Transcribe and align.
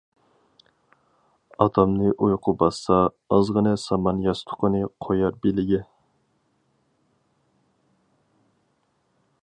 ئاتامنى 1.65 2.13
ئۇيقۇ 2.27 2.53
باسسا 2.63 2.97
ئازغىنە 3.35 3.73
سامان 3.83 4.23
ياستۇقىنى 4.29 4.81
قويار 5.07 5.39
بېلىگە. 5.45 5.85